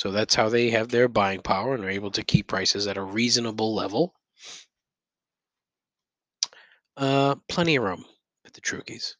[0.00, 2.96] So that's how they have their buying power and are able to keep prices at
[2.96, 4.14] a reasonable level.
[6.96, 8.06] Uh, plenty of room
[8.46, 9.18] at the Trukey's.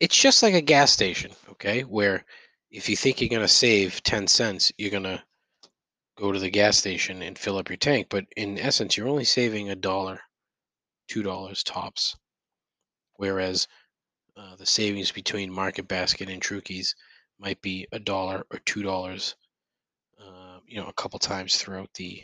[0.00, 1.82] It's just like a gas station, okay?
[1.82, 2.24] Where
[2.72, 5.22] if you think you're gonna save ten cents, you're gonna
[6.18, 8.08] go to the gas station and fill up your tank.
[8.10, 10.18] But in essence, you're only saving a dollar,
[11.06, 12.16] two dollars tops.
[13.14, 13.68] Whereas
[14.36, 16.96] uh, the savings between Market Basket and Trukey's
[17.38, 19.36] might be a dollar or two dollars,
[20.20, 22.22] uh, you know, a couple times throughout the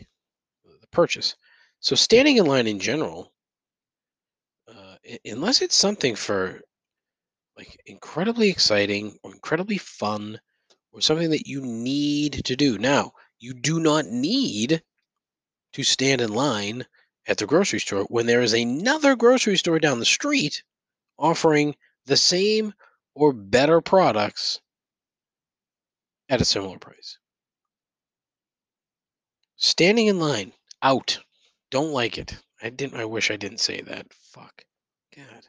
[0.81, 1.35] the purchase.
[1.79, 3.33] So standing in line in general,
[4.67, 4.95] uh,
[5.25, 6.61] unless it's something for
[7.57, 10.39] like incredibly exciting or incredibly fun
[10.91, 12.77] or something that you need to do.
[12.77, 14.81] Now, you do not need
[15.73, 16.85] to stand in line
[17.27, 20.63] at the grocery store when there is another grocery store down the street
[21.17, 22.73] offering the same
[23.13, 24.59] or better products
[26.31, 27.17] at a similar price.
[29.57, 31.19] Standing in line, out.
[31.69, 32.35] Don't like it.
[32.63, 32.99] I didn't.
[32.99, 34.07] I wish I didn't say that.
[34.11, 34.63] Fuck.
[35.15, 35.45] God.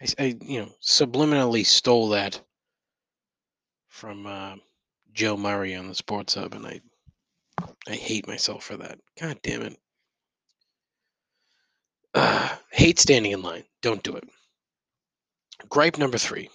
[0.00, 2.40] I, I you know, subliminally stole that
[3.88, 4.54] from uh,
[5.12, 6.80] Joe Murray on the Sports Hub, and I,
[7.88, 8.98] I hate myself for that.
[9.20, 9.76] God damn it.
[12.14, 13.64] Uh, hate standing in line.
[13.82, 14.24] Don't do it.
[15.68, 16.48] Gripe number three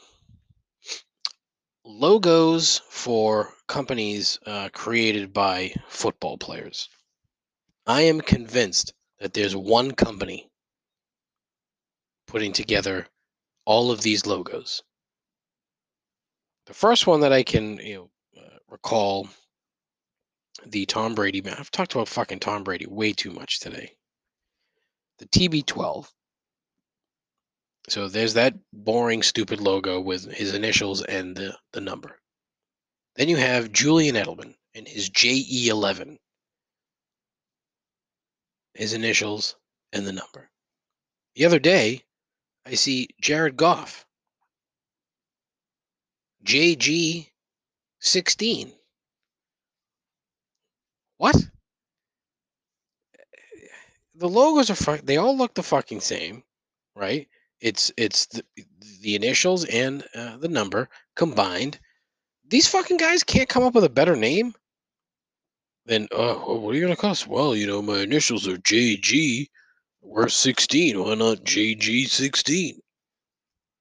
[1.86, 6.90] logos for companies uh, created by football players.
[7.86, 10.50] I am convinced that there's one company
[12.28, 13.08] putting together
[13.66, 14.82] all of these logos.
[16.66, 19.30] The first one that I can you know uh, recall
[20.66, 21.56] the Tom Brady man.
[21.60, 23.92] I've talked about fucking Tom Brady way too much today.
[25.20, 26.08] The TB12.
[27.88, 32.20] So there's that boring, stupid logo with his initials and the, the number.
[33.16, 36.18] Then you have Julian Edelman and his JE11,
[38.74, 39.56] his initials
[39.94, 40.50] and the number.
[41.36, 42.04] The other day,
[42.66, 44.06] I see Jared Goff,
[46.44, 47.30] JG16.
[51.18, 51.36] What?
[54.16, 56.44] The logos are they all look the fucking same,
[56.96, 57.30] right?
[57.66, 58.44] It's it's the,
[59.02, 61.80] the initials and uh, the number combined.
[62.48, 64.54] These fucking guys can't come up with a better name
[65.88, 67.26] than uh what are you gonna cost?
[67.26, 69.48] Well, you know, my initials are JG.
[70.04, 71.04] We're 16.
[71.04, 72.74] Why not JG16?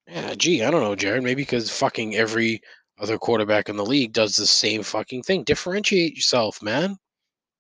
[0.07, 1.23] Yeah, gee, I don't know, Jared.
[1.23, 2.63] Maybe because fucking every
[2.99, 5.45] other quarterback in the league does the same fucking thing.
[5.45, 6.97] Differentiate yourself, man.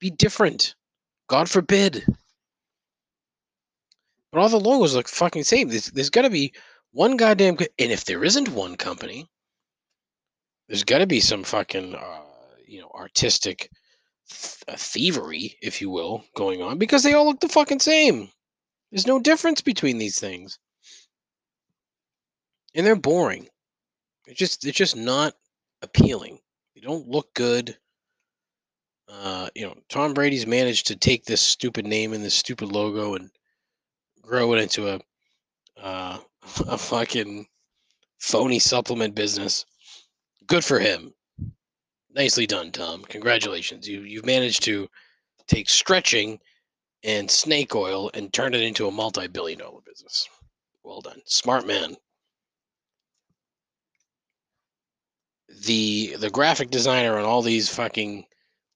[0.00, 0.74] Be different.
[1.28, 2.06] God forbid.
[4.35, 5.68] But all the logos look fucking same.
[5.68, 6.55] There's, there's got to be
[6.91, 7.57] one goddamn.
[7.57, 9.28] co- And if there isn't one company,
[10.68, 12.22] there's got to be some fucking, uh,
[12.66, 13.70] you know, artistic
[14.28, 18.28] th- thievery, if you will, going on because they all look the fucking same.
[18.91, 20.59] There's no difference between these things,
[22.74, 23.49] and they're boring.
[24.26, 25.35] It's just, it's just not
[25.82, 26.41] appealing.
[26.74, 27.78] They don't look good.
[29.09, 33.14] Uh, you know, Tom Brady's managed to take this stupid name and this stupid logo
[33.14, 33.30] and
[34.26, 35.00] grow it into a
[35.80, 36.18] uh,
[36.66, 37.46] a fucking
[38.18, 39.64] phony supplement business.
[40.46, 41.12] Good for him.
[42.14, 43.02] Nicely done, Tom.
[43.02, 43.88] Congratulations.
[43.88, 44.88] You you've managed to
[45.46, 46.38] take stretching
[47.02, 50.28] and snake oil and turn it into a multi-billion dollar business.
[50.82, 51.20] Well done.
[51.26, 51.96] Smart man.
[55.66, 58.24] The the graphic designer on all these fucking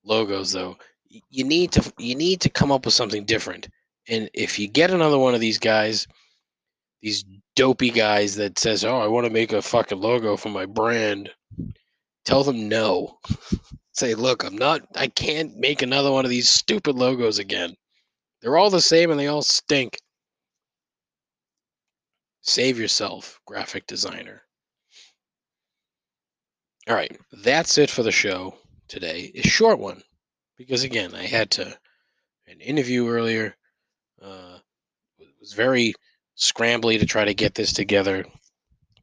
[0.03, 0.77] logos though,
[1.07, 3.67] you need to you need to come up with something different.
[4.07, 6.07] And if you get another one of these guys,
[7.01, 7.23] these
[7.55, 11.29] dopey guys that says, "Oh, I want to make a fucking logo for my brand,"
[12.25, 13.19] tell them no.
[13.93, 14.81] Say, "Look, I'm not.
[14.95, 17.75] I can't make another one of these stupid logos again.
[18.41, 19.97] They're all the same and they all stink."
[22.41, 24.43] Save yourself, graphic designer.
[26.87, 29.31] All right, that's it for the show today.
[29.35, 30.01] A short one
[30.57, 31.77] because again, I had to
[32.47, 33.55] an interview earlier.
[35.39, 35.93] Was very
[36.37, 38.25] scrambly to try to get this together,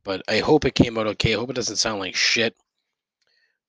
[0.04, 1.34] but I hope it came out okay.
[1.34, 2.54] I hope it doesn't sound like shit.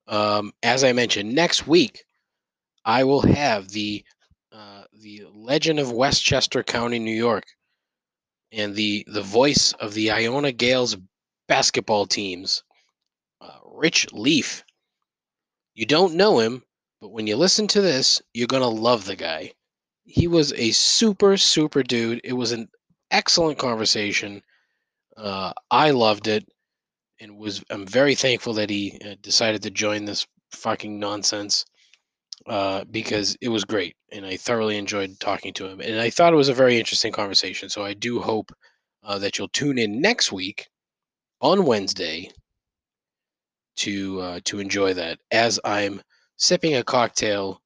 [0.07, 2.03] Um, as I mentioned, next week
[2.85, 4.03] I will have the
[4.51, 7.45] uh, the Legend of Westchester County, New York,
[8.51, 10.97] and the the voice of the Iona Gaels
[11.47, 12.63] basketball teams,
[13.41, 14.63] uh, Rich Leaf.
[15.73, 16.63] You don't know him,
[16.99, 19.53] but when you listen to this, you're gonna love the guy.
[20.07, 22.21] He was a super super dude.
[22.23, 22.69] It was an
[23.11, 24.41] excellent conversation.
[25.15, 26.47] Uh, I loved it,
[27.19, 31.65] and was I'm very thankful that he uh, decided to join this fucking nonsense
[32.47, 35.81] uh, because it was great, and I thoroughly enjoyed talking to him.
[35.81, 37.69] And I thought it was a very interesting conversation.
[37.69, 38.51] So I do hope
[39.03, 40.67] uh, that you'll tune in next week
[41.41, 42.31] on Wednesday
[43.77, 46.01] to uh, to enjoy that as I'm
[46.37, 47.61] sipping a cocktail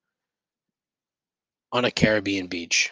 [1.72, 2.92] on a Caribbean beach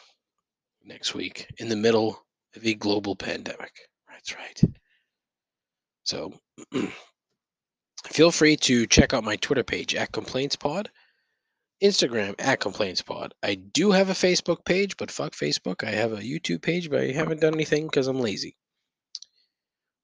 [0.83, 2.21] next week in the middle
[2.55, 3.73] of a global pandemic.
[4.09, 4.61] That's right.
[6.03, 6.33] So
[8.05, 10.89] feel free to check out my Twitter page at Complaints Pod,
[11.83, 13.33] Instagram at Complaints Pod.
[13.43, 15.83] I do have a Facebook page, but fuck Facebook.
[15.87, 18.55] I have a YouTube page, but I haven't done anything because I'm lazy.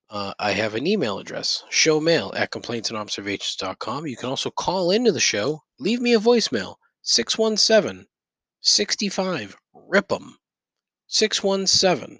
[0.09, 4.05] Uh, I have an email address, showmail at complaintsandobservations.com.
[4.05, 8.05] You can also call into the show, leave me a voicemail, 617
[8.67, 10.33] 65 RIP'em.
[11.05, 12.19] 617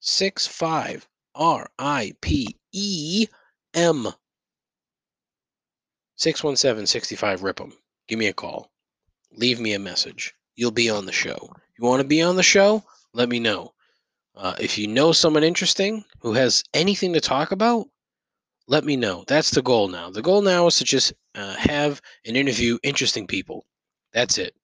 [0.00, 3.26] 65 R I P E
[3.74, 4.08] M.
[6.16, 7.74] 617 65 RIP'em.
[8.08, 8.72] Give me a call.
[9.32, 10.34] Leave me a message.
[10.56, 11.52] You'll be on the show.
[11.78, 12.82] You want to be on the show?
[13.12, 13.74] Let me know.
[14.34, 17.86] Uh, if you know someone interesting who has anything to talk about,
[18.66, 19.24] let me know.
[19.26, 20.08] That's the goal now.
[20.08, 23.66] The goal now is to just uh, have an interview interesting people.
[24.14, 24.54] That's it.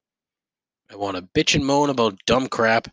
[0.91, 2.89] I want to bitch and moan about dumb crap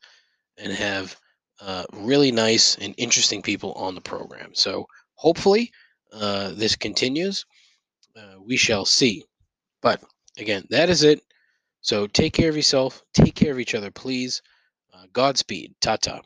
[0.58, 1.16] and have
[1.62, 4.52] uh, really nice and interesting people on the program.
[4.54, 5.72] So hopefully
[6.12, 7.46] uh, this continues.
[8.16, 9.24] Uh, we shall see.
[9.82, 10.02] But
[10.38, 11.22] again, that is it.
[11.82, 13.04] So take care of yourself.
[13.14, 14.42] Take care of each other, please.
[14.94, 15.76] Uh, Godspeed.
[15.82, 16.22] Ta ta.